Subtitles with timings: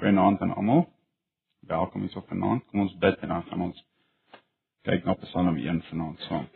[0.00, 0.86] Goeienaand aan almal.
[1.58, 2.64] Welkom hier so vanaand.
[2.66, 3.80] Kom ons bid en dan gaan ons
[4.88, 6.46] kyk na Psalm 1 vanaand saam.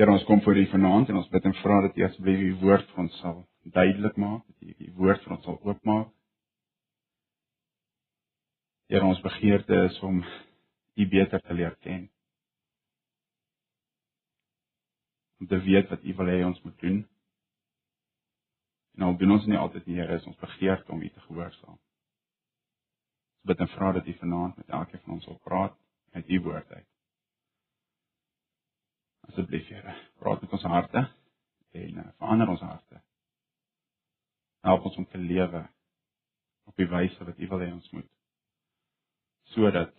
[0.00, 2.54] Here ons kom voor U vanaand en ons bid en vra dat U asseblief U
[2.62, 3.36] woord vir ons sal
[3.76, 6.08] duidelik maak, dat U U woord vir ons sal oopmaak.
[8.88, 12.08] Here ons begeerte is om U beter te leer ken.
[15.36, 17.04] Om te weet wat U wil hê ons moet doen.
[18.98, 21.76] En al doen ons nie altyd die Here is ons begeerte om U te gehoorsaam.
[21.78, 25.76] Ons bid en vra dat U vanaand met elkeen van ons wil praat
[26.18, 26.88] uit U woord uit.
[29.28, 31.02] Asseblief Here, praat met ons harte
[31.78, 32.98] en uh, verander ons harte.
[34.66, 35.62] Help ons om te lewe
[36.66, 38.10] op die wyse wat U wil hê ons moet
[39.54, 39.94] sodat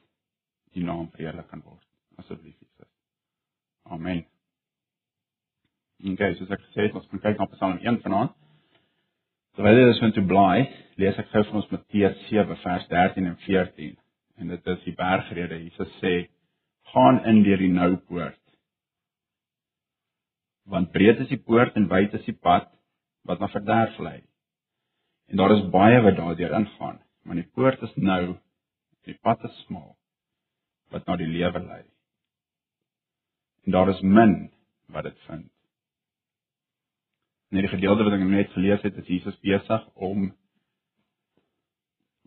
[0.76, 1.88] U naam verheerlik kan word.
[2.20, 2.92] Asseblief Jesus.
[3.88, 4.26] Amen.
[6.04, 8.36] En gous, as ek sê, ons gaan kyk na Psalm 1 vanaand.
[9.60, 10.60] Terwyl jy dus moet blaai,
[11.04, 13.98] lees ek gou vir ons Matteus 7 vers 13 en 14.
[14.40, 15.58] En dit is die bergrede.
[15.66, 16.14] Jesus sê:
[16.94, 18.40] "Gaan in deur die nou poort.
[20.64, 22.72] Want breed is die poort en wyd is die pad
[23.28, 24.22] wat na verderf lei.
[25.28, 29.44] En daar is baie wat daardeur ingaan, maar die poort is nou en die pad
[29.44, 29.98] is smal
[30.90, 31.84] wat na die lewe lei.
[33.68, 34.54] En daar is min
[34.88, 35.52] wat dit vind."
[37.50, 40.28] In hierdie gedeelte wat ek net gelees het, is Jesus besig om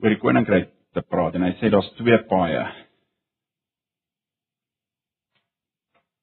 [0.02, 2.64] oor die koninkryk te praat en hy sê daar's twee paaie.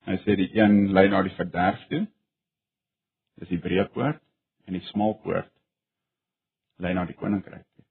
[0.10, 2.02] Hy sê die een lei na die verderf toe.
[3.40, 4.20] Dis die breë poort
[4.68, 5.48] en die smal poort
[6.84, 7.86] lei na die koninkryk toe.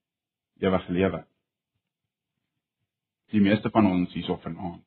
[0.69, 1.23] Ewige lewe.
[3.33, 4.85] Die meeste van ons hierso vanaand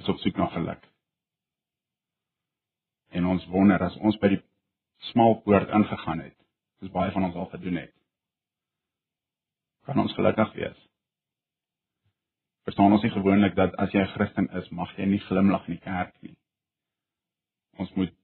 [0.00, 0.80] is op soek na geluk.
[3.14, 4.42] En ons wonder as ons by die
[5.10, 6.36] smal poort ingegaan het,
[6.78, 7.94] soos baie van ons al gedoen het.
[9.84, 10.80] Kan ons gelukkig wees?
[12.64, 15.74] Verstaan ons nie gewoonlik dat as jy 'n Christen is, mag jy nie glimlag in
[15.74, 16.36] die kerk nie.
[17.76, 18.14] Ons moet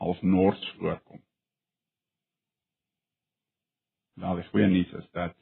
[0.00, 1.22] half noords voorkom.
[4.14, 5.36] Nou, die goeie nuus is dat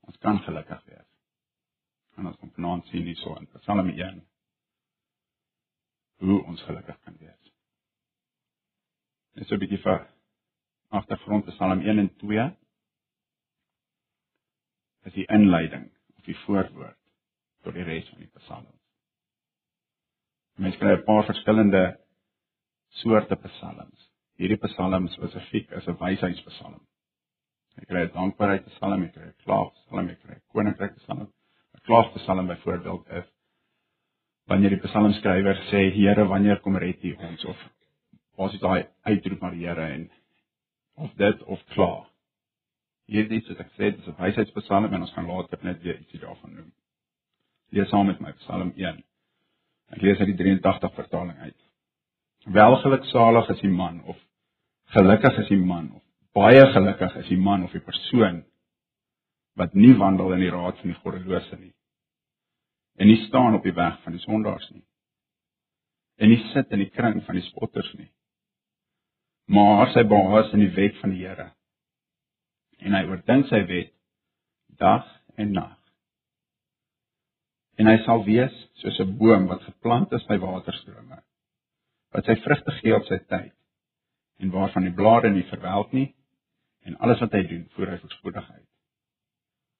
[0.00, 1.10] ons kan gelukkig wees.
[2.16, 4.26] En ons kan vanaand sien hierso in Psalm 1
[6.24, 7.53] hoe ons gelukkig kan wees.
[9.34, 10.06] Net so 'n bietjie vir
[10.94, 12.44] agtergrond te Psalm 1 en 2.
[15.10, 17.00] Is die inleiding of die voorwoord
[17.64, 18.80] tot die res van die psalms.
[20.60, 21.84] Mens kry 'n paar verskillende
[23.02, 24.10] soorte psalms.
[24.38, 26.80] Hierdie psalm spesifiek is 'n wysheidspsalm.
[27.76, 31.26] Jy kry 'n dankbaarheidspsalm, jy kry 'n klaagpsalm, jy kry 'n koninkrykpsalm.
[31.74, 33.26] 'n Klaagpsalm byvoorbeeld is
[34.46, 37.56] wanneer die psalmskrywer sê Here, wanneer kom red U ons of
[38.36, 40.10] basies daai uitroep Here en
[40.96, 42.06] of dit of klaar.
[43.06, 46.20] Hierdie is wat ek sê, dis 'n wysheidspsalm en ons gaan later net weer ietsie
[46.20, 46.72] daarvan noem.
[47.70, 49.02] Lees saam met my Psalm 1.
[49.92, 51.60] Ek lees uit die 83 vertaling uit.
[52.46, 54.16] Welgeluksalig is die man of
[54.94, 56.02] gelukkig is die man of
[56.34, 58.42] baie gelukkig is die man of die persoon
[59.58, 61.72] wat nie wandel in die raad van die goddelose nie
[62.98, 64.84] en nie staan op die weg van die sondaars nie
[66.18, 68.10] en nie sit in die kring van die spotters nie
[69.44, 71.50] maar sy behaag in die wet van die Here.
[72.84, 73.92] En hy oordink sy wet
[74.80, 75.06] dag
[75.40, 75.78] en nag.
[77.78, 81.22] En hy sal wees soos 'n boom wat geplant is by waterstrome,
[82.12, 83.54] wat sy vrugte gee op sy tyd
[84.38, 86.14] en waarvan die blare nie verwelk nie
[86.84, 88.68] en alles wat hy doen, voer hy voorspoedig uit.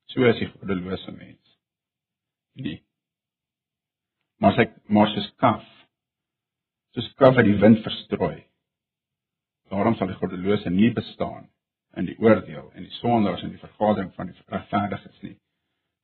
[0.07, 1.59] So is die goddelose mens.
[2.55, 2.85] Nee.
[4.39, 5.65] Maar sy maar soos kaf,
[6.95, 8.45] soos kaf wat die wind verstrooi
[9.73, 11.49] Daarom sal die goddelose nie bestaan
[11.97, 15.37] in die oordeel en die sondaars in die vergadering van die regverdiges nie.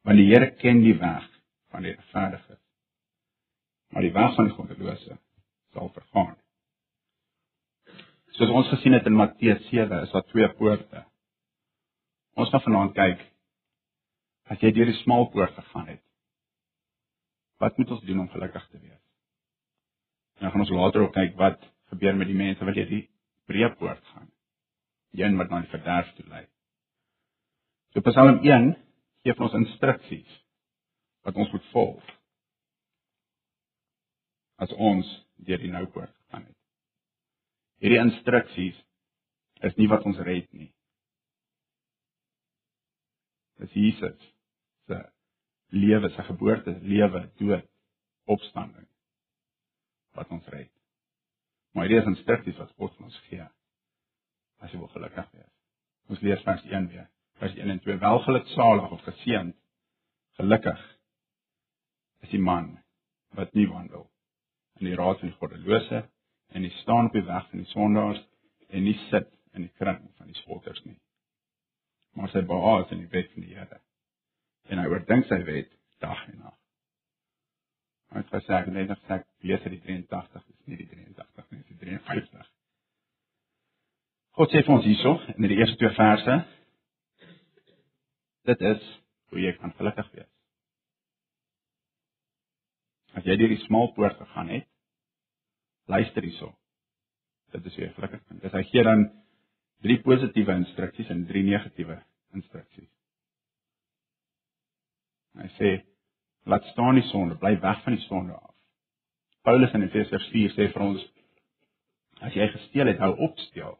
[0.06, 1.26] Want die Here ken die weg
[1.70, 2.60] van die regverdiges.
[3.90, 5.18] Maar die weg van die goddelose
[5.74, 6.36] sal vergaan.
[8.38, 11.04] Soos ons gesien het in Matteus 7, is daar twee poorte.
[12.38, 13.26] Ons gaan vanaand kyk
[14.50, 16.02] as jy deur die smal poort gegaan het.
[17.60, 19.02] Wat moet ons doen om gelukkig te wees?
[20.38, 21.60] En dan gaan ons later ook kyk wat
[21.92, 23.02] gebeur met die mense wat jy die
[23.50, 24.30] breë poort gaan.
[25.14, 26.44] Die een wat na die verderf toe lei.
[27.90, 28.70] So Psalm 1
[29.24, 30.38] gee ons instruksies
[31.26, 32.12] wat ons moet volg.
[34.62, 35.08] As ons
[35.46, 36.56] deur die nou poort gaan het.
[37.82, 38.78] Hierdie instruksies
[39.66, 40.70] is nie wat ons red nie.
[43.60, 44.28] Dis Jesus
[44.88, 45.00] se
[45.76, 47.66] lewe, sy geboorte, lewe, dood,
[48.30, 48.86] opstanding
[50.16, 50.70] wat ons red.
[51.72, 53.46] Maar hierdie is instruksies wat God ons gee.
[54.60, 55.50] As jy wil gelukkig wees.
[56.10, 57.08] Ons lees vers 1 weer.
[57.40, 57.98] Vers 1 en 2.
[58.02, 59.56] Welgeluksalig of geseënd,
[60.40, 60.80] gelukkig
[62.26, 62.74] is die man
[63.38, 64.08] wat nie wandel
[64.80, 66.02] in die raad van die goddelose
[66.50, 68.20] en nie staan op die weg van die sondaars
[68.68, 70.98] en nie sit in die kring van die spotters nie.
[72.18, 73.80] Maar sy behaag in die wet van die Here.
[74.70, 75.70] En hy oordink sy wet
[76.02, 76.59] dag en nag.
[78.10, 81.68] Hy het gesê net net sê lees die 83 is nie die 83 nie, dis
[81.68, 82.48] die 53.
[84.38, 86.36] God sê vir ons hierso in die eerste twee verse
[88.50, 88.86] dit is
[89.30, 90.30] hoe jy kan gelukkig wees.
[93.14, 94.66] As jy deur die smal poort gegaan het,
[95.90, 96.50] luister hierso.
[97.54, 98.22] Dit is weer gelukkig.
[98.42, 99.06] Dis hy gee dan
[99.84, 101.98] drie positiewe instruksies en drie negatiewe
[102.38, 102.90] instruksies.
[105.38, 105.72] Hy sê
[106.44, 108.54] laat staan die sonde, bly weg van die sonde af.
[109.42, 111.04] Paulus in Efesiërs 4 sê vir ons
[112.20, 113.78] as jy gesteel het, hou op steel.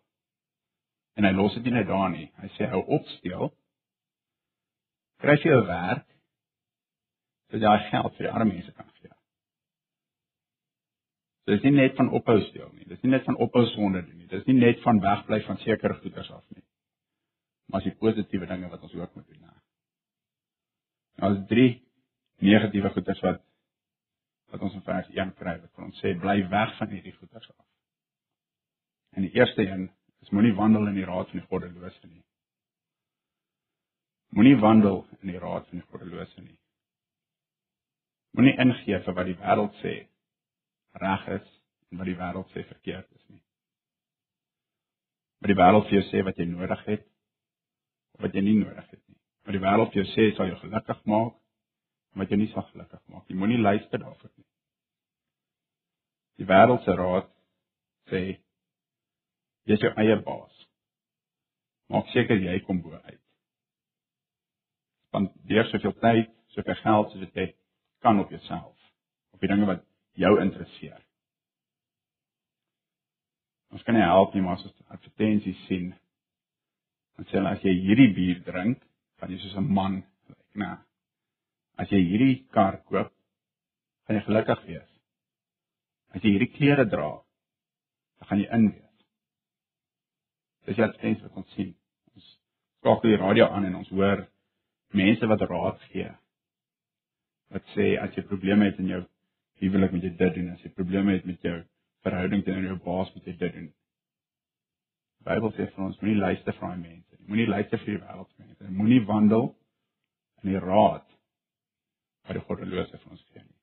[1.17, 2.31] En hy los dit nie net daar nie.
[2.41, 3.51] Hy sê hou op steel.
[5.21, 6.07] Kry jy 'n werk
[7.51, 9.11] sodat jy geld vir die arme mense kan gee.
[11.45, 12.85] So dis nie net van ophou steel nie.
[12.87, 14.29] Dis nie net van ophou sonde doen nie.
[14.31, 16.65] Dis nie net van wegbly van sekere goederes af nie.
[17.67, 19.41] Maar as die positiewe dinge wat ons ook moet doen.
[21.21, 21.71] Nou is drie
[22.41, 23.43] negatiewe goederes wat
[24.51, 27.67] wat ons in vers 1 kry wat ons sê bly weg van hierdie goederes af.
[29.15, 29.91] En die eerste een
[30.21, 32.25] is moenie wandel in die raad van die goddelose nie.
[34.37, 36.59] Moenie wandel in die raad van die goddelose nie.
[38.39, 39.95] Moenie ingee vir wat die wêreld sê
[41.03, 41.47] reg is
[41.91, 43.43] en wat die wêreld sê verkeerd is nie.
[45.41, 47.07] Wat die wêreld vir jou sê wat jy nodig het
[48.17, 49.19] of wat jy nie nodig het nie.
[49.47, 51.37] Wat die wêreld vir jou sê sal jou gelukkig maak
[52.19, 53.39] wat jou nie sal gelukkig maak nie.
[53.39, 54.47] Moenie luister daarvoor nie.
[56.41, 57.29] Die wêreld se raad
[58.11, 58.23] sê
[59.69, 60.57] jy is jou eie baas.
[61.91, 63.23] Maak seker jy kom bo uit.
[65.15, 67.57] Want deur soveel tyd, soveel geld soos dit
[68.01, 68.77] kan op jouself,
[69.35, 69.83] op die dinge wat
[70.19, 71.01] jou interesseer.
[73.71, 75.91] Ons kan nie help nie, maar as ons advertensies sien,
[77.19, 78.81] dan sê hulle as jy hierdie bier drink,
[79.21, 80.71] gaan jy soos 'n man lyk, né?
[81.81, 83.13] As jy hierdie kar koop,
[84.05, 84.89] gaan jy gelukkig wees.
[86.13, 87.11] As jy hierdie klere dra,
[88.29, 89.07] gaan jy in wees.
[90.69, 91.73] Dis jy advertensies wat ons sien.
[92.15, 92.27] Ons
[92.81, 94.27] skakel die radio aan en ons hoor
[94.97, 96.11] mense wat raad gee.
[97.55, 99.01] Wat sê as jy probleme het in jou
[99.61, 101.59] huwelik moet jy dit doen as jy probleme het met jou
[102.05, 103.71] verhouding teenoor jou baas moet jy dit doen.
[105.21, 107.27] Die Bybel sê vir ons moenie luister vir daai mense nie.
[107.29, 108.71] Moenie luister vir die wêreldmense.
[108.73, 109.51] Moenie wandel
[110.43, 111.10] in die raad
[112.31, 113.57] wat die goddelose vir ons gee nie.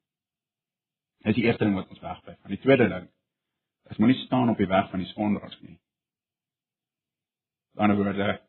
[1.24, 2.36] Dit is die eerste ding wat ons wegbly.
[2.44, 3.08] Van die tweede ding
[3.88, 5.78] is moenie staan op die weg van die sondaars nie.
[7.80, 8.44] Dan word dit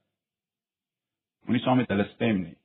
[1.46, 2.56] moenie saam met hulle stem nie.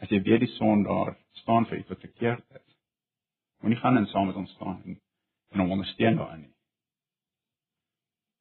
[0.00, 2.68] As jy weet die sondaar staan vir iets wat verkeerd is,
[3.60, 5.00] Moenie gaan en saam met ons staan en
[5.50, 6.54] en hom ondersteun daarin nie.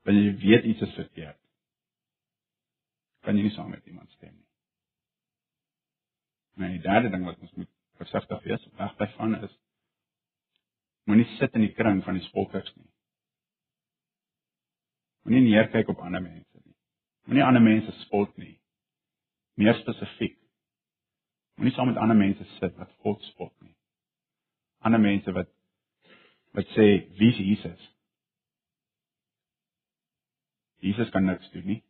[0.06, 1.40] Want jy weet iets is verkeerd.
[3.26, 4.49] Kan jy nie saam met iemand stem nie.
[6.59, 9.56] Maar die derde ding wat ons moet versigtig wees, weg by van is
[11.09, 12.89] moenie sit in die kring van die spotters nie.
[15.25, 16.75] Moenie neerkyk op ander mense nie.
[17.25, 18.59] Moenie ander mense spot nie.
[19.57, 20.37] Meer spesifiek.
[21.57, 23.73] Moenie saam met ander mense sit wat God spot nie
[24.80, 25.49] ander mense wat
[26.57, 26.85] wat sê
[27.19, 27.81] wie is Jesus?
[30.81, 31.81] Jesus kan niks doen nie.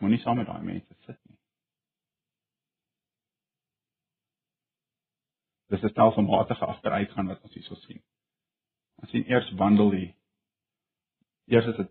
[0.00, 1.29] Moenie saam met daai mense sit nie.
[5.70, 8.02] Dis 'n stelselmatige agteruitgaan wat ons hierso sien.
[9.02, 10.08] Ons sien eers wandel die
[11.46, 11.90] eers is dit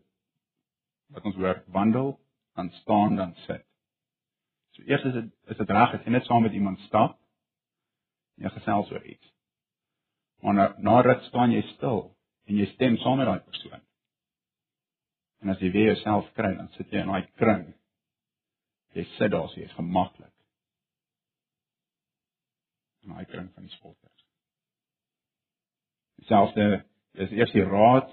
[1.10, 2.20] wat ons hoor wandel,
[2.56, 3.66] dan staan, dan sit.
[4.76, 7.18] So eers is dit is dit reg as jy net saam met iemand stap
[8.38, 9.34] en jy gesels oor iets.
[10.44, 12.04] Maar na, na ruk staan jy stil
[12.48, 13.82] en jy stem saam met daai persoon.
[15.42, 17.66] En as jy weer jouself kry, dan sit jy in daai kring.
[18.96, 20.34] Jy sit daar, so jy's gemaklik.
[23.10, 24.26] En daai kring van die spotters.
[26.30, 26.54] Selfs
[27.18, 28.12] dis eers die raad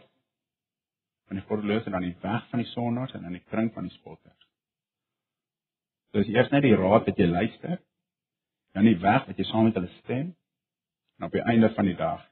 [1.28, 3.84] van die goddelose en dan die weg van die sondaars en dan die kring van
[3.84, 4.46] die spotters.
[6.16, 7.76] Dis eers net die raad wat jy luister,
[8.72, 10.32] dan die weg wat jy saam met hulle stem
[11.18, 12.24] en op die einde van die dag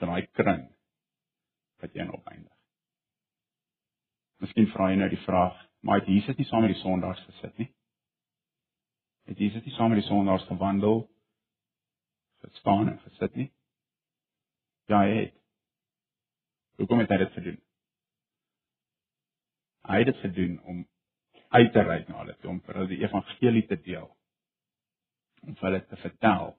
[0.00, 0.64] dan daai kring
[1.84, 2.56] wat jy in opeindig.
[4.40, 7.60] Miskien vra jy nou die vraag, maar het Jesus nie saam met die sondaars gesit
[7.60, 7.68] nie?
[9.28, 11.04] Het Jesus nie saam met die sondaars gewandel,
[12.40, 13.50] gestaan en gesit nie?
[14.90, 15.34] Ja, hy het.
[16.80, 17.58] Hoekom het hy dit gedoen?
[19.90, 20.80] Hy het dit gedoen om
[21.48, 24.08] uit te reik na hulle toe om vir hulle die evangelie te deel.
[25.46, 26.52] Om vir hulle te vertel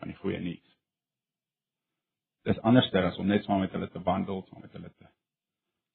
[0.00, 0.70] van die goeie nuus.
[2.44, 5.08] Dis anderster as om net saam met hulle te wandel, saam met hulle te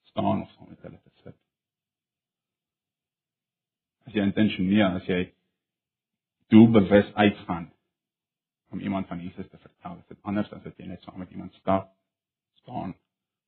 [0.09, 1.35] staan of saam met hulle te sit.
[4.09, 5.19] As jy intentioneel, as jy
[6.49, 7.69] doelbewus uitgaan
[8.69, 11.31] om iemand van Jesus te vertel, is dit anders as as jy net saam met
[11.33, 11.89] iemand stap,
[12.61, 12.93] staan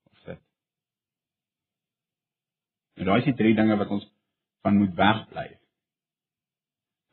[0.10, 0.42] of sit.
[2.98, 4.08] En daai is die drie dinge wat ons
[4.66, 5.48] van moet wegbly.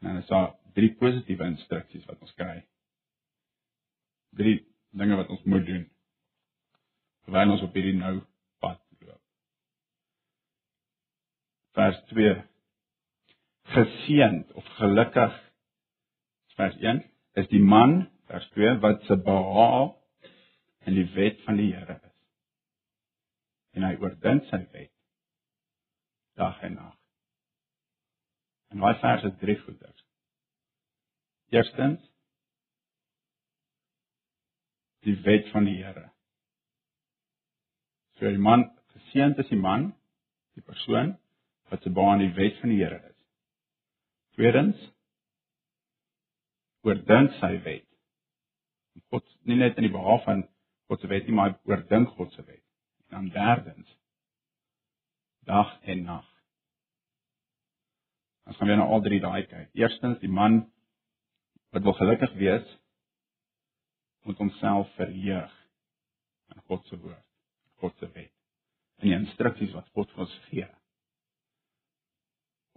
[0.00, 2.56] En dan is daar drie positiewe instruksies wat ons kry.
[4.36, 4.58] Drie
[4.96, 5.86] dinge wat ons moet doen
[7.28, 8.14] terwyl ons op hierdie nou
[8.62, 9.20] pad loop.
[11.76, 12.38] Vers 2
[13.68, 15.34] Geseënd of gelukkig
[16.56, 17.02] vers 1
[17.38, 19.94] is die man vers 2 wat se behaag
[20.88, 22.16] in die wet van die Here is.
[23.76, 24.94] En hy oordink sy wet
[26.38, 26.94] dag en nag.
[28.72, 30.04] En daai vers is drie goeders.
[31.54, 32.04] Eerstens
[35.06, 36.08] die wet van die Here.
[38.18, 38.66] So die man
[38.96, 39.92] geseënd is die man,
[40.58, 41.16] die persoon
[41.70, 43.16] wat se baan die wet van die Here is.
[44.38, 44.78] Tweedens
[46.88, 47.86] oordink sy wet.
[49.12, 50.42] God nie net in die behaag van
[50.88, 52.64] God se wet nie, maar oordink God se wet.
[53.08, 53.94] En dan derdens
[55.48, 56.26] dag en nag.
[58.48, 59.70] Ons gaan weer na al drie daai kyk.
[59.76, 60.62] Eerstens die man
[61.72, 62.68] wat wil gelukkig wees
[64.28, 65.54] moet homself verheug
[66.52, 67.24] in God se woord,
[67.80, 68.32] God se wet.
[69.00, 70.68] En die instruksies wat God vir ons gee.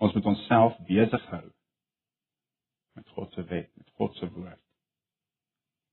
[0.02, 1.48] Ons moet onsself besig hou
[2.98, 4.60] met God se wet, met God se woord.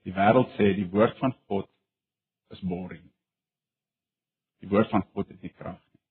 [0.07, 1.69] Die wêreld sê die woord van God
[2.55, 3.05] is boring.
[4.63, 6.03] Die woord van God het nie krag nie.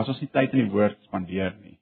[0.00, 1.76] As ons nie tyd in die woord spandeer nie,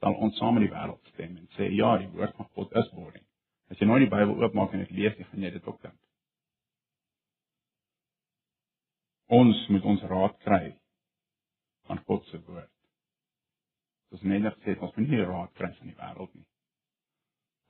[0.00, 2.92] sal ons saam met die wêreld stem en sê ja, die woord van God is
[2.94, 3.26] boring.
[3.70, 5.98] As jy nooit die Bybel oopmaak en dit lees, dan gaan jy dit ook dink.
[9.30, 10.64] Ons moet ons raad kry
[11.86, 12.79] van God se woord.
[14.10, 16.46] Soos Nederig sê, ons moet nie raad kry van die wêreld nie.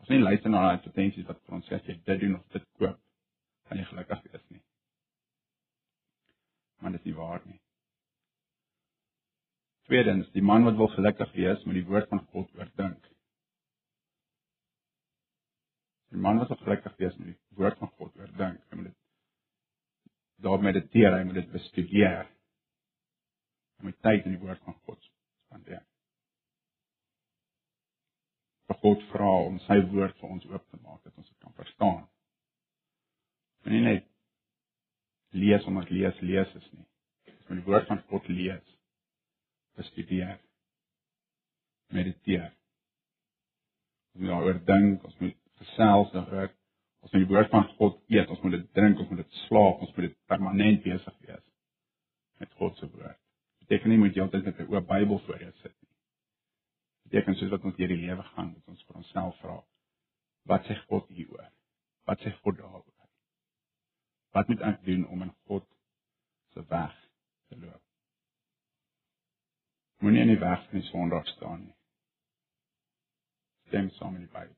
[0.01, 2.55] Ons nie luister na daai advertensies wat vir ons sê as jy dit doen of
[2.55, 3.01] dit koop,
[3.69, 4.63] gaan jy gelukkig wees nie.
[6.81, 7.59] Maar dit is nie waar nie.
[9.91, 13.11] Tweedens, die man wat wil gelukkig wees, moet die woord van God oordink.
[16.15, 18.65] Die man wat wil gelukkig wees, moet die woord van God oordink.
[18.71, 18.99] Hy moet dit
[20.41, 22.31] daar mediteer, hy moet dit bestudeer.
[23.77, 25.85] Hy moet tyd in die woord van God spandeer.
[28.71, 31.57] Vir God vra om sy woord vir ons oop te maak dat ons dit kan
[31.59, 32.05] verstaan.
[33.67, 34.07] En nie net
[35.35, 36.87] lees omdat lees lees is nie.
[37.35, 38.77] Ons moet die woord van God lees
[39.81, 40.39] bestudeer.
[41.91, 42.51] Mediteer.
[44.15, 46.51] Ons moet daaroor dink, ons moet gesels daaroor.
[47.01, 49.81] Ons moet die woord van God eet, ons moet dit drink, ons moet dit slaap,
[49.81, 51.47] ons moet dit permanent besig wees
[52.41, 53.19] met God se woord.
[53.61, 55.90] Dit beteken nie moet jy altyd met 'n oop Bybel voor jou sit nie.
[57.11, 59.57] Beteken soos wat ons deur die lewe gaan, moet ons vir onsself vra:
[60.47, 61.49] Wat sê God hieroor?
[62.07, 62.87] Wat sê God daaroor?
[64.31, 65.67] Wat moet ek doen om in God
[66.55, 66.95] se weg
[67.51, 67.83] te loop?
[70.01, 71.77] Moenie in die weg van die sondaar staan nie.
[73.67, 74.57] Stem saam met die Bybel.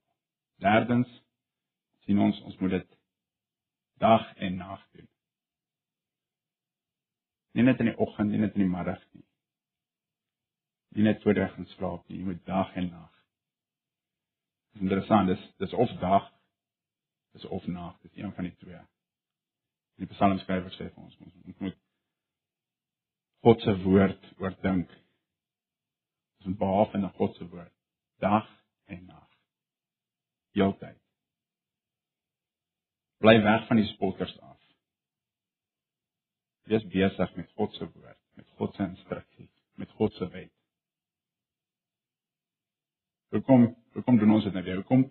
[0.60, 1.16] Derdens
[2.04, 2.94] sien ons ons moet dit
[4.04, 5.08] dag en nag doen.
[7.56, 9.24] Nie net in die oggend, nie net in die middag nie.
[10.92, 13.10] Nie net voor jy gaan slaap nie, jy moet dag en nag.
[14.72, 16.28] Dit is interessant, dis dis of dag
[17.32, 18.80] dis of nag, dis een van die twee.
[20.00, 21.78] Die psalmskrywer sê vir ons ons moet
[23.42, 24.90] God se woord oordink
[26.42, 27.74] Ons moet behaaf in God se woord
[28.22, 28.46] dag
[28.90, 29.28] en nag.
[30.58, 30.98] Heeltyd.
[33.22, 34.58] Bly weg van die spotters af.
[36.70, 40.54] Wees besig met God se woord, met God se instruksies, met God se wet.
[43.32, 44.80] Hoekom hoekom doen ons dit nou weer?
[44.82, 45.06] Hoekom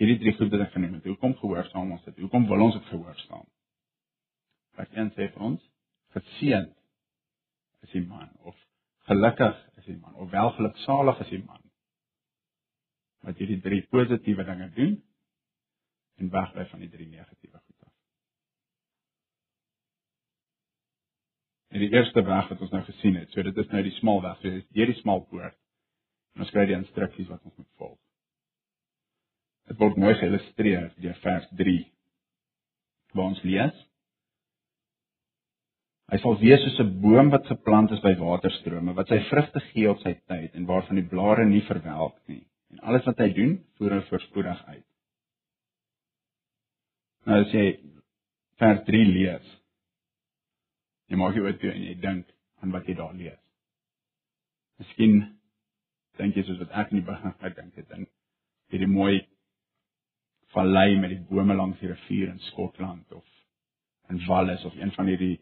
[0.00, 1.08] hierdie drie goed wat ek genoem het?
[1.08, 2.20] Hoekom gehoorsaam ons dit?
[2.24, 3.44] Hoekom wil ons dit gehoorsaam?
[4.78, 5.66] Vers 1 sê vir ons:
[6.16, 6.72] Geseënd
[7.84, 8.56] is die man of
[9.08, 11.60] gelukkig is die man of welgeluksalig is die man
[13.24, 14.94] wat hierdie drie positiewe dinge doen
[16.20, 17.92] en wegbly van die drie negatiewe goed af.
[21.72, 24.22] En die eerste weg wat ons nou gesien het, so dit is nou die smal
[24.24, 25.56] weg, so dit is deur die smal poort.
[26.34, 27.98] En ons kry die instruksies wat ons moet volg.
[29.70, 31.80] Dit word mooi geïllustreer deur vers 3
[33.14, 33.84] waar ons lees
[36.12, 39.88] Hy sal wees soos 'n boom wat geplant is by waterstrome, wat sy vrugte gee
[39.90, 42.44] op sy tyd en waarvan die blare nie verwelk nie.
[42.70, 44.84] En alles wat hy doen, voer hy voorspoedig uit.
[47.26, 47.66] Nou as jy
[48.60, 49.54] vers 3 lees,
[51.08, 52.28] jy maak jou oop en jy dink
[52.60, 53.40] aan wat jy daar lees.
[54.78, 55.16] Miskien
[56.18, 58.06] dink jy soos wat ek in die begin gedink het, dan
[58.72, 59.26] hierdie mooi
[60.54, 63.24] vallei met die bome langs die rivier in Skotland of
[64.12, 65.38] in Wallis of een van hierdie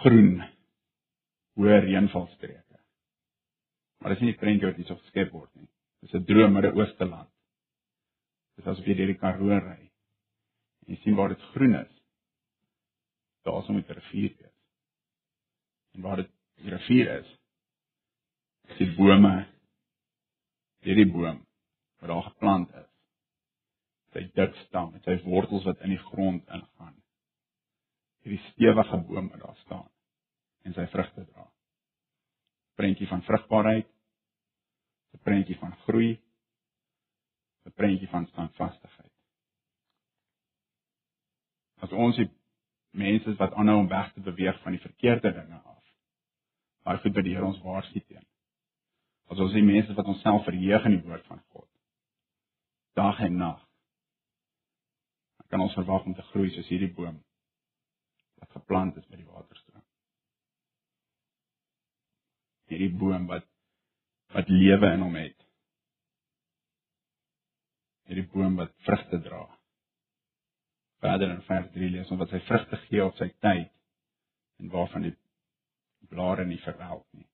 [0.00, 0.42] groen
[1.58, 2.80] hoë reënvalstreke.
[4.02, 5.68] Maar dis nie die prentjie wat hier so geskep word nie.
[6.04, 7.30] Dis 'n droom Midde-Ooste land.
[8.56, 9.80] Dis asof jy deur die Karoo ry.
[10.84, 11.94] En jy sien waar dit groen is.
[13.44, 14.58] Daar is 'n rivier wees.
[15.94, 17.38] En waar dit die rivier is,
[18.68, 19.46] is die bome
[20.84, 21.40] hierdie boom
[22.00, 22.90] wat daar geplant is.
[24.14, 26.94] Sy dik stam met sy wortels wat in die grond ingaan.
[28.24, 29.90] Hierdie stewige boom wat daar staan
[30.64, 31.48] en sy vrugte dra.
[32.78, 33.90] Prentjie van vrugbaarheid.
[35.14, 36.20] 'n Prentjie van groei.
[37.66, 39.12] 'n Prentjie van standvastigheid.
[41.80, 42.30] As ons die
[42.90, 45.82] mense wat aanhou om weg te beweeg van die verkeerde dinge af.
[46.84, 48.26] Maar goed dat die Here ons waarsku teen.
[49.32, 51.68] As ons die mense wat onsself verheug in die woord van God.
[52.98, 53.62] Dag en nag.
[55.38, 57.22] Dan kan ons verwag om te groei soos hierdie boom
[58.42, 59.82] wat geplant is by die waterstroom.
[62.68, 63.48] Hierdie boom wat
[64.34, 65.36] wat lewe in hom het.
[68.10, 69.44] Hierdie boom wat vrugte dra.
[71.04, 73.70] Verder in vers 3 lees ons wat sy vrugte gee op sy tyd
[74.60, 75.14] en waarvan die
[76.10, 77.28] blare nie verwelk nie.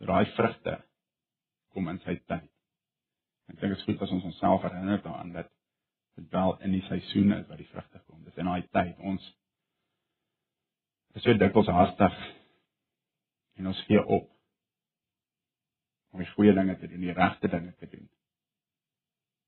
[0.00, 0.78] Daai vrugte
[1.74, 2.48] kom in sy tyd.
[3.50, 5.50] Ek dink dit is goed as ons onsself herinner daaraan dat
[6.16, 8.22] dit wel in die seisoene is wat die vrugte kom.
[8.24, 9.26] Dis in daai tyd ons
[11.18, 12.18] is so dikwels haastig
[13.58, 14.28] en ons gee op
[16.10, 18.08] om die goeie dinge te doen, die regte dinge te doen.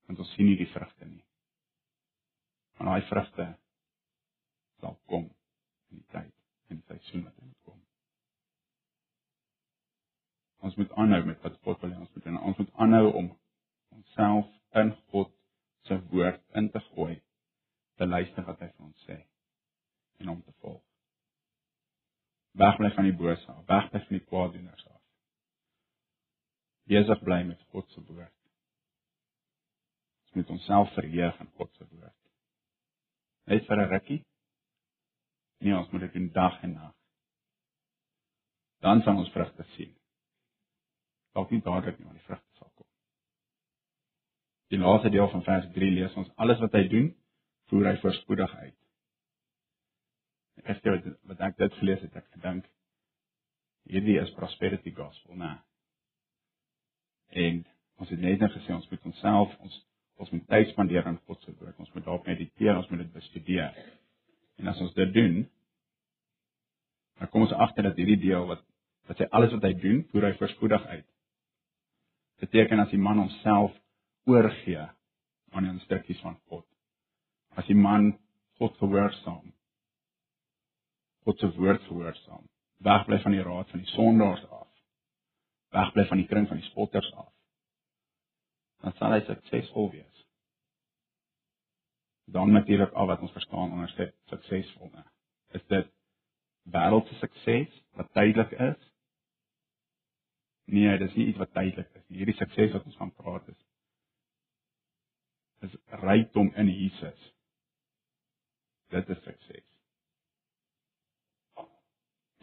[0.07, 1.23] Want ons sien nie die vrugte nie.
[2.77, 3.47] Maar daai vrugte
[4.79, 5.27] sal kom
[5.91, 6.31] in die tyd
[6.69, 7.79] en die seisoen wat moet kom.
[10.63, 12.39] Ons moet aanhou met wat God wil hê ons moet doen.
[12.49, 13.29] Ons moet aanhou om
[13.97, 14.47] onsself
[14.79, 15.31] in God
[15.87, 17.17] se woord in te gooi,
[17.99, 19.17] te luister wat hy vir ons sê
[20.23, 20.81] en om te volg.
[22.61, 25.01] Wegbly van die bose af, wegbly van die kwaaddoeners af.
[26.87, 28.35] Besig bly met God se woord.
[30.23, 32.19] Ons moet onsself verheug in God se woord.
[33.51, 34.21] Net vir 'n rukkie.
[35.59, 36.95] Nee, ons moet dit doen dag en nag.
[38.79, 39.91] Dan sal ons vrugte sien.
[41.33, 42.87] Dalk nie dadelik nie, maar die vrugte sal kom.
[44.73, 47.09] Die laaste deel van vers 3 lees ons alles wat hy doen,
[47.71, 48.79] voer hy voorspoedig uit.
[50.63, 52.69] Ek het wat, wat ek dit gelees het, ek gedink
[53.89, 55.55] hierdie is prosperity gospel, né?
[57.33, 57.63] En
[57.99, 59.81] ons het net net gesê ons moet onsself ons
[60.21, 61.79] ons moet tyd spandeer aan God se woord.
[61.81, 63.73] Ons moet daarop mediteer, ons moet dit bestudeer.
[64.61, 65.39] En as ons dit doen,
[67.19, 68.61] dan kom ons agter dat hierdie deel wat
[69.09, 71.07] wat hy alles wat hy doen, voer hy voorspoedig uit.
[72.43, 73.71] Beteken as die man homself
[74.27, 74.83] oorgee
[75.53, 76.65] aan die instruksies van God.
[77.55, 78.17] As die man
[78.59, 79.53] God gehoorsaam.
[81.23, 82.43] God se woord gehoorsaam.
[82.83, 84.67] Wegbly van die raad van die sondaars af.
[85.71, 87.31] Wegbly van die kring van die spotters af.
[88.83, 90.23] Dan sal hy suksesvol wees.
[92.27, 94.91] Dan natuurlik al wat ons verstaan onder suksesvol.
[95.55, 95.87] Is dit
[96.75, 98.89] wêreldse sukses wat tydelik is.
[100.65, 102.17] Nee, dis nie iets wat tydelik is nie.
[102.21, 103.61] Hierdie sukses wat ons van praat is
[105.63, 107.19] is rykdom in Jesus.
[108.91, 109.67] Dit is sukses.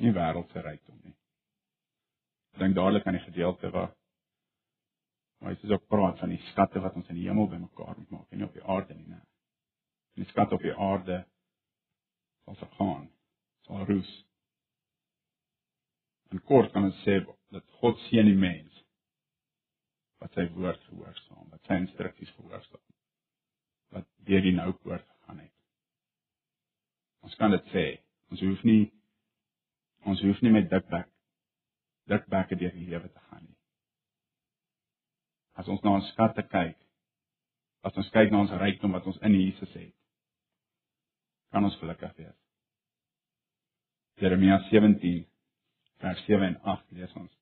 [0.00, 1.16] Nie wêreldse rykdom nie.
[2.61, 3.92] Dink dadelik aan die gedeelte waar
[5.40, 8.33] waar Jesus ook praat van die skatte wat ons in die hemel bymekaar moet maak
[8.33, 9.22] en nie op die aarde nie, nee.
[10.20, 11.22] Die skatte op die aarde
[12.44, 13.06] sal vergaan
[13.68, 14.11] sal roes.
[16.30, 17.20] En kort kan ons sê
[17.54, 18.70] dat God seën die mens
[20.20, 22.82] wat sy woord gehoorsaam, wat sy instruksies gehoorsaam,
[23.94, 25.54] wat deur die nou poort gegaan het.
[27.26, 27.86] Ons kan dit sê.
[28.30, 28.82] Ons hoef nie
[30.08, 31.08] ons hoef nie met dikbek
[32.10, 33.56] dikbekke deur die lewe te gaan nie.
[35.60, 36.78] As ons na ons skatte kyk,
[37.86, 39.96] as ons kyk na ons rykdom wat ons in Jesus het,
[41.50, 42.38] kan ons gelukkig wees.
[44.20, 45.26] Jeremia 17
[46.00, 47.39] vers 7 en 8 lees ons.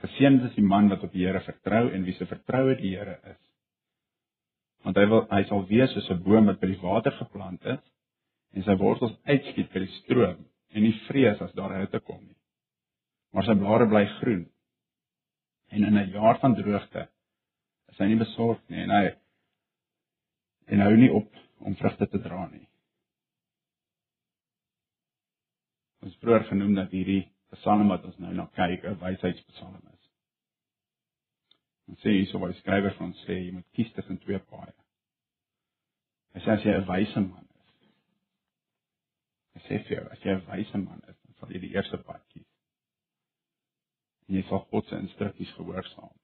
[0.00, 3.18] Geseënd is die man wat op die Here vertrou en wie se vertroue die Here
[3.32, 3.40] is.
[4.84, 7.82] Want hy wil hy sal wees soos 'n boom wat by die water geplant is
[8.56, 12.38] en sy wortels uitskiet by die stroom en nie vrees as daar hitte kom nie.
[13.32, 14.46] Maar sy blare bly groen.
[15.70, 17.08] En in 'n jaar van droogte
[17.90, 19.04] is hy nie besorg nie en hy
[20.70, 22.66] en hou nie op om vrugte te dra nie.
[26.00, 30.04] Ons vroeër genoem dat hierdie Psalm wat ons nou na kyk, 'n wysheidspsalm is.
[31.90, 34.74] Ons sê hierso wat die skrywer van ons sê, jy moet kies tussen twee paaie.
[36.34, 37.72] Hy sê as jy 'n wyse man is.
[39.54, 41.98] Hy sê vir jou, as jy 'n wyse man is, dan sal jy die eerste
[41.98, 42.46] pad kies.
[44.28, 46.14] En jy sal God se instruksies gehoorsaam.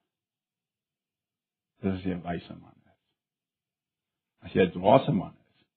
[1.81, 3.01] Dis as jy 'n wyse man is.
[4.43, 5.67] As jy 'n dwaase man is,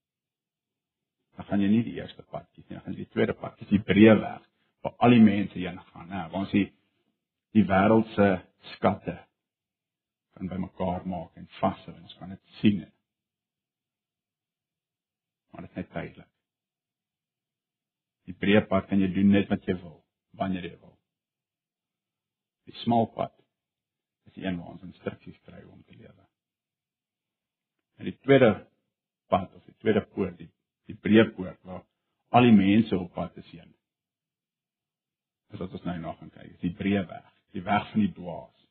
[1.36, 3.56] dan gaan jy nie die eerste pad kies nie, dan gaan jy die tweede pad
[3.56, 4.49] kies, die breë weg
[4.80, 6.22] waar al die mense heen gaan, né?
[6.30, 6.68] Waar ons die
[7.56, 8.26] die wêreld se
[8.76, 9.16] skatte
[10.36, 12.84] kan bymekaar maak en vashou en ons kan dit sien.
[15.50, 16.30] Maar dit is net tydelik.
[18.30, 19.98] Die breë pad kan jy doen net wat jy wil,
[20.38, 20.94] wanneer jy wil.
[22.70, 23.34] Die smal pad
[24.28, 26.26] is die een waar ons instruksies kry om te lewe.
[27.98, 28.52] En die tweede
[29.28, 30.50] pad of die tweede poort, die
[30.90, 31.84] die breë poort waar
[32.34, 33.74] al die mense op pad is heen.
[35.50, 38.12] Dis wat ons nou nog gaan kyk, is die breë weg, die weg van die
[38.14, 38.66] dwaas.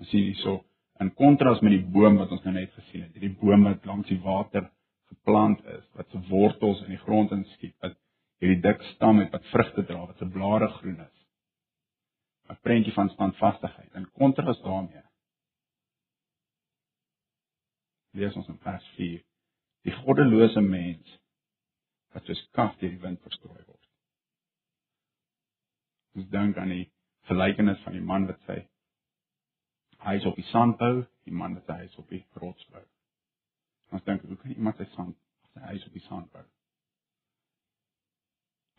[0.00, 0.58] Ons sien hierso
[1.00, 4.08] in kontras met die boom wat ons nou net gesien het, hierdie boom wat langs
[4.08, 4.70] die water
[5.10, 7.96] geplant is, wat se wortels in die grond inskiet, wat
[8.42, 11.12] hierdie dik stam het wat vrugte dra, wat se blare groen is.
[12.48, 13.94] 'n Prentjie van standvastigheid.
[13.94, 15.02] In kontras daarmee
[18.16, 19.20] lees ons in vers 4
[19.86, 21.18] die goddelose mens
[22.16, 23.82] wat soos kaf deur die wind verstrooi word.
[26.16, 26.86] Ons dink aan die
[27.28, 28.62] gelykenis van die man wat sy
[30.06, 32.80] huis op die sand bou, die man wat sy huis op die rots bou.
[33.92, 35.18] Ons dink hoe kan iemand sy sand
[35.52, 36.46] sy huis op die sand bou?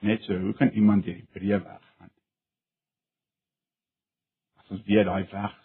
[0.08, 2.12] Net so, hoe kan iemand deur die breë weg gaan?
[4.62, 5.62] As ons weer daai weg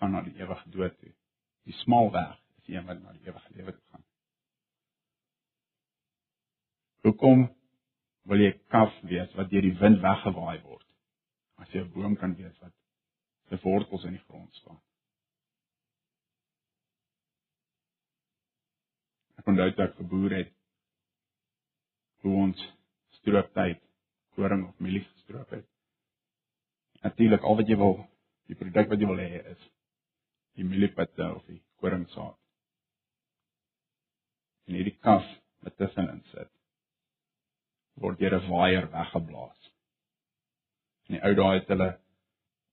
[0.00, 1.16] gaan na die ewige dood toe.
[1.64, 4.08] Die smal weg is die een wat na die ewige lewe toe gaan.
[7.02, 7.48] Hoekom
[8.30, 10.86] wil jy kaf wees wat deur die wind weggewaai word?
[11.58, 12.74] As jy 'n boom kan wees wat
[13.50, 14.78] sy wortels in die grond staan.
[19.38, 20.54] Ek onthou dat ek geboer het
[22.22, 22.62] hoe ons
[23.18, 23.82] strooptyd
[24.36, 25.66] koring of mielie gestroop het.
[27.02, 27.98] Natuurlik al wat jy wil,
[28.46, 29.68] die produk wat jy wil hê is
[30.54, 32.38] die mieliepitte of die koringsaad.
[34.68, 35.26] En hierdie kaf
[35.66, 36.50] wat tussenin sit
[38.00, 39.70] word deur 'n waaier weggeblaas.
[41.08, 41.90] In die ou dae het hulle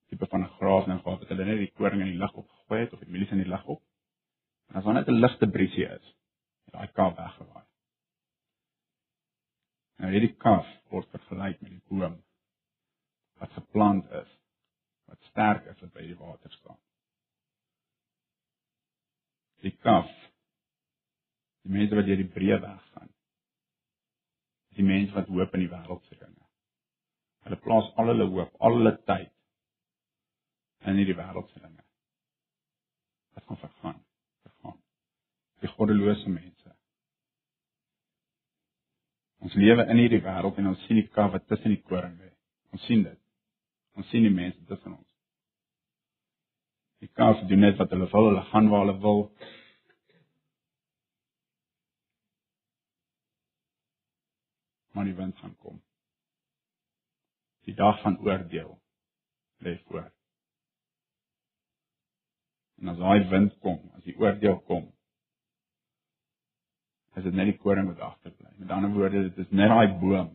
[0.10, 2.80] tipe van 'n graaf nou gehad wat hulle net die koring in die lug opgegooi
[2.80, 3.84] het of die mielies in die lug op.
[4.70, 6.16] En as daar net 'n ligte briesie is,
[6.66, 7.66] het daai kaf weggewaai.
[10.00, 12.24] Nou hierdie kaf word vergelyk met die boom
[13.40, 14.32] wat geplant is,
[15.06, 16.80] wat sterk is wat by die water staan.
[19.64, 20.12] Die kaf
[21.64, 23.12] die mense wat deur die breë weg gaan.
[24.80, 26.46] Die mense wat hoop in die wêreld se dinge.
[27.44, 29.34] Hulle plaas al hulle hoop, al hulle tyd
[30.88, 31.84] in hierdie wêreld se dinge.
[33.36, 34.00] Wat gaan vergaan?
[34.48, 34.80] Vergaan.
[35.64, 36.76] Die goddelose mense.
[39.44, 42.32] Ons lewe in hierdie wêreld en ons sien die kaf wat tussen die koring lê.
[42.76, 43.20] Ons sien dit.
[44.00, 45.08] Ons sien die mense tussen ons.
[47.00, 49.26] Die kaf doen net wat hulle wil, hulle gaan waar hulle wil.
[55.00, 55.78] Maar die wind gaan kom.
[57.64, 58.82] Die dag van oordeel
[59.64, 60.12] lê voor.
[62.76, 64.90] En as daai wind kom, as die oordeel kom,
[67.16, 68.52] is dit net die koring wat agterbly.
[68.58, 70.34] Met ander woorde, dit is net daai boom.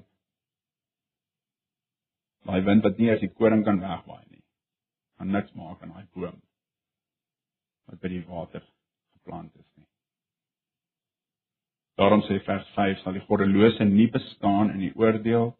[2.48, 4.44] Daai wind wat nie as die koring kan wegwaai nie.
[5.20, 6.40] Kan niks maak aan daai boom
[7.84, 8.64] wat by die water
[9.12, 9.73] geplant is.
[11.94, 15.52] Daarom sê vers 5 sal die goddelose nie bestaan in die oordeel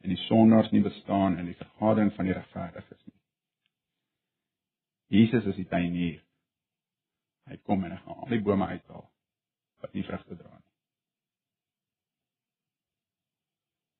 [0.00, 3.18] en die sondaars nie bestaan in die vergadering van die regverdiges nie.
[5.10, 6.20] Jesus is die tuinier.
[7.50, 9.08] Hy kom en hy gaan al die bome uithaal
[9.82, 10.68] wat nie vrugte dra nie.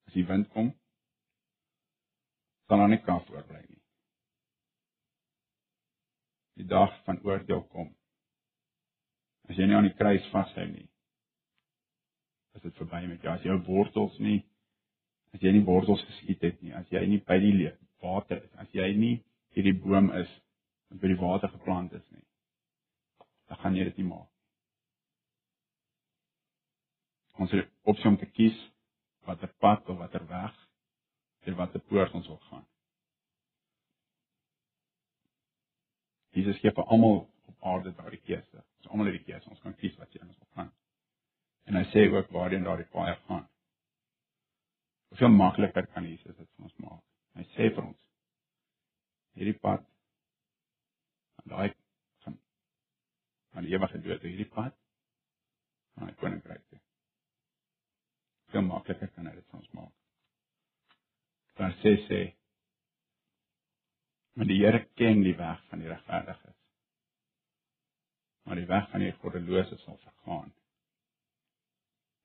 [0.07, 0.71] As die wind kom,
[2.67, 3.81] sal daar nie kaf oorbly nie.
[6.61, 7.91] Die dag van oordeel kom.
[9.49, 10.87] As jy nie aan die kruis vashou nie,
[12.61, 13.33] is dit verby met jou.
[13.33, 14.39] As jou wortels nie
[15.31, 17.69] as jy nie wortels geskiet het nie, as jy nie by die
[18.03, 19.13] water is, as jy nie
[19.55, 20.31] hierdie boom is
[20.91, 22.25] wat by die water geplant is nie
[23.51, 24.29] dan gaan jy dit nie maak.
[27.43, 28.55] Ons het opsie om te kies
[29.27, 30.53] watter pad of watter weg
[31.43, 32.63] deur watter poort ons wil gaan.
[36.31, 38.63] Jesus gee vir almal op aarde daardie keuse.
[38.79, 39.49] Ons almal het die keuse.
[39.51, 40.71] Ons kan kies wat jy ons wil gaan.
[41.69, 43.47] En hy sê ook waarheen daardie paai gaan.
[45.11, 47.03] Hoeveel makliker kan Jesus dit vir ons maak?
[47.37, 48.07] Hy sê vir ons
[49.39, 49.83] hierdie pad
[51.41, 51.69] aan daai
[52.23, 52.37] gaan
[53.55, 54.75] aan die ewige dood, hierdie pad
[55.99, 56.79] aan die koninkryk toe.
[58.45, 59.97] Hoeveel makliker kan dit vir ons maak?
[61.59, 62.21] Vers 6 sê
[64.33, 66.57] Maar die Here ken die weg van die regverdiges.
[68.47, 70.53] Maar die weg van die goddelose sal vergaan.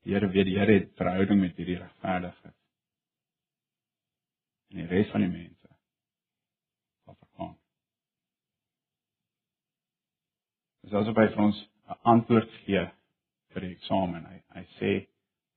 [0.06, 2.54] Here weet die Here het verhouding met hierdie regverdiges.
[4.70, 5.70] En die res van die mense
[7.02, 7.56] sal vergaan.
[10.86, 11.58] Dis hy vir ons
[11.90, 12.86] 'n antwoord gee
[13.54, 14.26] vir die eksamen.
[14.30, 14.92] Hy hy sê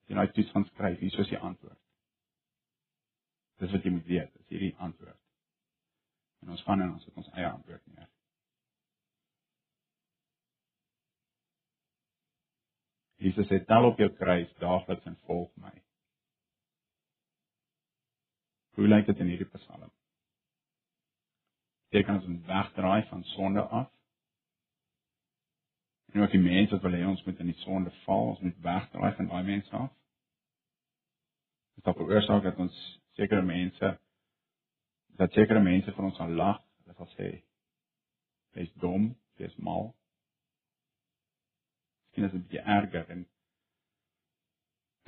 [0.07, 1.81] jy nou toets gaan skryf, hier is die antwoord.
[3.59, 5.19] Dis wat jy moet weet, dis hierdie antwoord.
[6.41, 8.09] En ons gaan en ons het ons eie antwoord neer.
[13.19, 15.73] Jesus sê tel op jou kruis daagliks en volg my.
[18.79, 19.91] Hoe lyk dit in hierdie Psalm?
[21.91, 23.89] Jy kan ons wegdraai van sonde af.
[26.13, 28.62] En ook die mense wat wil hê ons moet in die sonde val, ons moet
[28.65, 29.91] wegdraai van daai mense af.
[31.75, 32.79] Dit sal veroorsaak dat ons
[33.19, 33.97] sekere mense
[35.19, 37.29] dat sekere mense van ons sal lag, hulle sal sê
[38.55, 39.10] jy's dom,
[39.41, 39.89] jy's mal.
[42.10, 43.28] Miskien is dit 'n bietjie erger en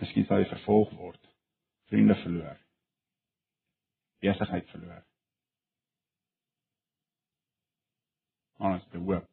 [0.02, 1.28] miskien sal jy vervolg word,
[1.90, 2.60] vriende verloor,
[4.22, 5.04] besigheid verloor.
[8.62, 9.28] Ons het hoop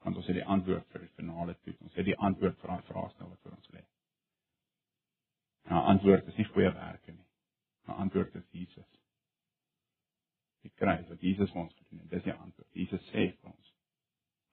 [0.00, 1.80] want ons het die antwoord vir die finale toets.
[1.84, 3.82] Ons het die antwoord vir daai vraestel wat voor ons lê.
[5.68, 7.26] Nou antwoord is nie goeie werke nie.
[7.84, 8.88] Maar antwoord is Jesus
[10.64, 12.10] die kruis wat Jesus vir ons gedoen het.
[12.10, 12.68] Dis die antwoord.
[12.72, 13.74] Jesus sê vir ons.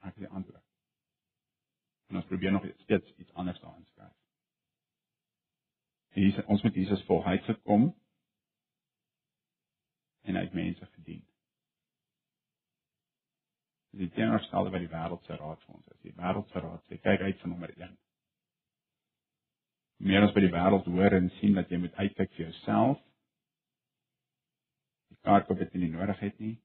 [0.04, 0.66] Ek is die antwoord.
[2.08, 4.15] En ons probeer nog steeds iets anders daarin skryf.
[6.17, 7.26] Jesus, ons moet Jesus volg.
[7.26, 7.89] Hy het gekom
[10.22, 11.22] en hy het mense gedien.
[13.91, 16.00] Dis die teenoorstelde wat die wêreld se raad vir ons is.
[16.08, 17.98] Die wêreld se raad sê kyk uit van nommer 1.
[20.08, 23.04] Meer as by die wêreld hoor en sien dat jy moet uitkyk vir jouself
[25.12, 26.56] Die kaart wat jy nie nodig het nie.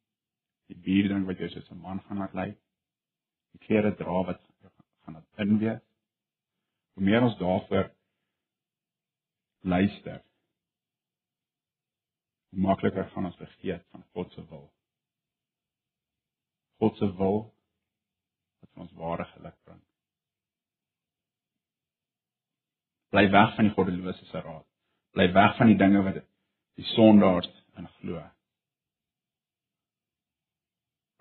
[0.70, 2.58] Die bier ding wat jy soos 'n man gaan laat lyk.
[3.52, 4.42] Die klere dra wat
[5.04, 5.82] gaan dit in wees.
[6.92, 7.90] Hoe meer ons daarvoor
[9.62, 10.22] luister,
[12.50, 14.66] hoe makliker gaan ons vergeet van God se wil.
[16.82, 17.54] God se wil
[18.60, 19.80] wat ons ware geluk bring.
[23.12, 24.66] Bly weg van die goddelose se raad.
[25.12, 26.22] Bly weg van die dinge wat
[26.80, 28.22] die sondaars in glo.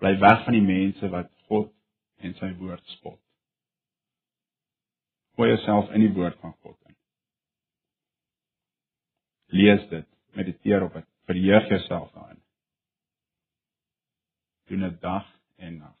[0.02, 1.70] Bly weg van die mense wat God
[2.24, 3.21] en sy woord spot.
[5.36, 6.96] Gooi jouself in die woord van God in.
[9.52, 12.42] Lees dit, mediteer op dit, verheug jouself daarin.
[14.68, 15.96] Doen dit dag en nag.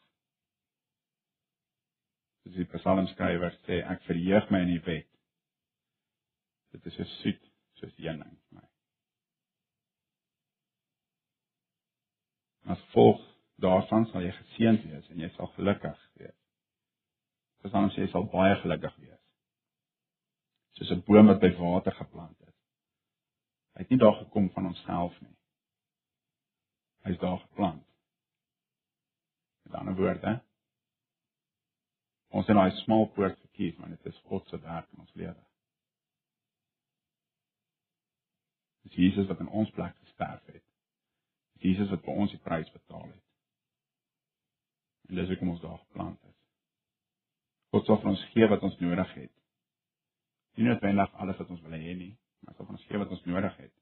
[2.42, 5.08] Soos die psalmskrywer sê, ek verheug my in die wet.
[6.72, 7.42] Dit is so soet
[7.80, 8.66] soos heuning vir my.
[12.72, 13.20] As volg
[13.62, 16.38] daarvan sal jy geseënd wees en jy sal gelukkig wees.
[17.62, 19.21] Dis dan sê jy sal baie gelukkig wees.
[20.72, 22.56] Soos 'n boom wat by water geplant is.
[23.72, 25.36] Hy het nie daar gekom van homself nie.
[27.04, 27.86] Hy's daar geplant.
[29.62, 30.42] Met ander woorde,
[32.28, 35.44] ons het daai smal poort gekies, maar dit is God se werk in ons lewe.
[38.82, 40.64] Dis Jesus wat in ons plek gesterf het.
[41.62, 43.24] Jesus wat vir ons die prys betaal het.
[45.08, 46.38] En dis hoekom ons daar geplant is.
[47.72, 49.41] God sal vir ons gee wat ons nodig het.
[50.56, 52.12] Nie noodwendig alles wat ons wil hê nie,
[52.44, 53.72] maar sal ons gee wat ons nodig het.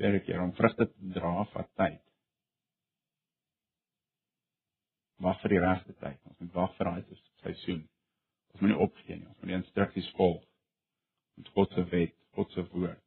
[0.00, 2.02] Werk hier om vrugte te dra van tyd.
[5.24, 6.18] Wag vir die regte tyd.
[6.28, 7.84] Ons moet wag vir daai seisoen.
[8.52, 9.28] Ons moet nie opgee nie.
[9.28, 10.44] Ons moet die instruksies volg.
[11.40, 13.02] Ons God se wet, God se woord.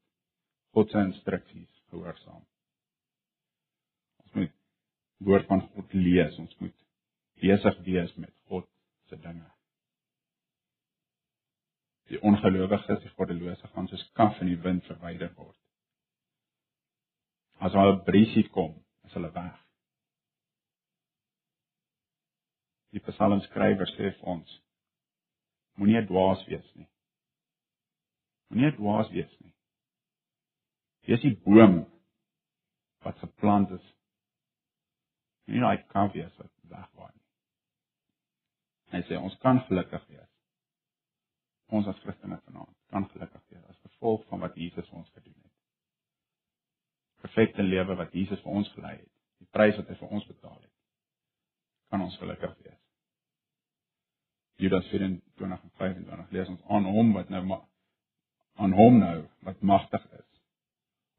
[0.77, 2.41] God se instruksies gehoorsaam.
[4.25, 4.57] Ons moet
[5.29, 6.41] woord van God lees.
[6.41, 6.75] Ons moet
[7.41, 8.69] besig wees met God
[9.09, 9.49] se dinge.
[12.09, 15.57] Die ongelowiges, die goddelose gaan soos kaf in die wind verwyder word.
[17.61, 19.57] As hulle briesie kom, is hulle weg.
[22.95, 24.55] Die psalmskrywer sê vir ons:
[25.77, 26.89] Moenie 'n dwaas wees nie.
[28.49, 29.53] Moenie 'n dwaas wees nie.
[31.05, 31.85] Wees die boom
[33.05, 33.85] wat geplant is.
[35.45, 37.29] Nie daai kampies wat wegwaai nie.
[38.93, 40.28] Hy sê ons kan gelukkig wees.
[41.69, 45.35] Ons as Christene vanaand kan gelukkig wees as gevolg van wat Jesus vir ons gedoen
[45.35, 45.55] het.
[47.21, 49.11] Perfekte lewe wat Jesus vir ons gelei het.
[49.39, 50.75] Die prys wat hy vir ons betaal het.
[51.93, 52.79] Kan ons gelukkig wees.
[54.59, 57.43] Judas 24 en 25 lees ons aan hom wat nou
[58.59, 60.25] aan hom nou wat magtig is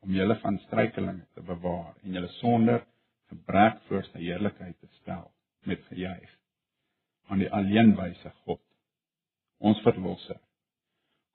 [0.05, 2.83] om julle van struikelinge te bewaar en julle sonder
[3.33, 5.31] gebrek voor sy heerlikheid te stel
[5.71, 6.35] met gejuig
[7.33, 8.61] aan die alleenwyse God
[9.61, 10.41] ons verlosser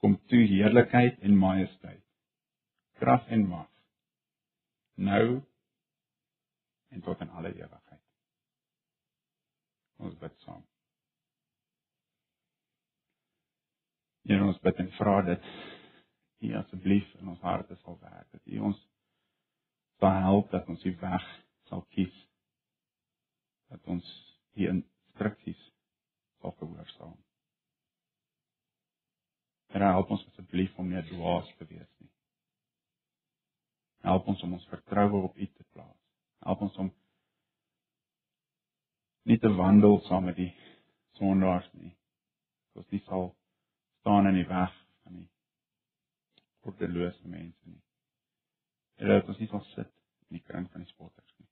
[0.03, 2.03] kom toe heerlikheid en majesteit
[3.01, 3.71] krag en mag
[5.09, 5.27] nou
[6.95, 8.03] en tot in alle ewigheid
[10.05, 10.63] ons bid saam
[14.25, 15.49] Here ons bid en vra dit
[16.45, 18.79] U asseblief in ons harte sal werk dat U ons
[20.01, 21.27] sal help dat ons die weg
[21.69, 22.15] sal kies
[23.69, 24.07] dat ons
[24.57, 25.61] die instruksies
[26.41, 27.15] sal gehoorsaam.
[29.73, 32.11] Here help ons asseblief om nie dwaas te wees nie.
[34.05, 35.97] Help ons om ons vertroue op U te plaas.
[36.45, 36.91] Help ons om
[39.25, 40.51] nie te wandel saam met die
[41.17, 41.95] sondaars nie.
[42.77, 43.31] Ons nie sal
[44.01, 44.73] staan in die weg
[45.03, 45.29] van die
[46.69, 47.81] ordelose mense nie.
[48.99, 49.89] Here, dat ons nie sal sit
[50.29, 51.49] in die kring van die spotters nie.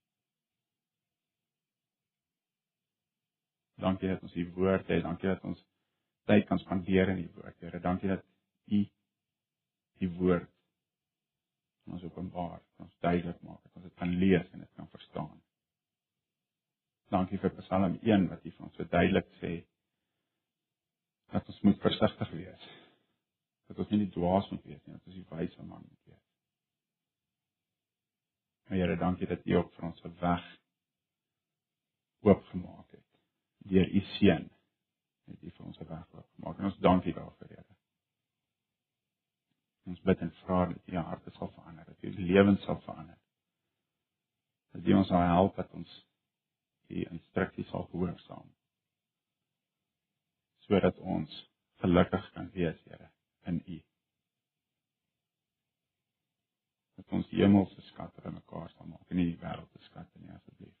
[3.84, 5.02] Dankie dat ons u woord het.
[5.02, 5.60] Dankie dat ons
[6.28, 7.56] tyd kan spandeer in die woord.
[7.60, 8.24] Here, dankie dat
[8.72, 8.80] u
[10.00, 10.50] die woord
[11.92, 15.34] ons openbaar, ons duidelik maak, dat ons dit kan lees en dit kan verstaan.
[17.12, 19.52] Dankie vir Psalm 1 wat u vir ons so duidelik sê
[21.34, 22.66] dat ons moet versigtig wees.
[23.68, 26.22] Dat ons nie dwaas moet wees nie, dat ons die wyse man moet wees.
[28.72, 30.44] Here, dankie dat u ook vir ons 'n weg
[32.24, 33.08] oopgemaak het
[33.68, 34.48] deur u seun
[35.24, 37.76] het u vir ons 'n weg oopgemaak en ons dankie daarvoor Here.
[39.84, 43.18] Ons bid en vra dat u harte sal verander, dat u lewens sal verander.
[44.72, 46.06] Dat u ons sal help dat ons
[46.86, 48.54] u instruksies sal gehoorsaam.
[50.58, 53.10] Sodat ons gelukkig kan wees, Here,
[53.42, 53.82] in u.
[56.94, 60.32] Dat ons die hemelse skatte in mekaar sal maak en nie die wêreldse skatte nie
[60.32, 60.76] asseblief.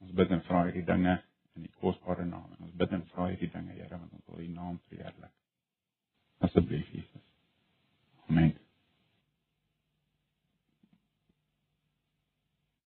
[0.00, 1.18] Ons bid en vra hierdie dinge
[1.60, 2.48] in die kosbare naam.
[2.64, 5.36] Ons bid en vra hierdie dinge, Here, want ons wil U naam verheerlik.
[6.48, 7.26] Asseblief, Jesus.
[8.28, 8.54] Amen.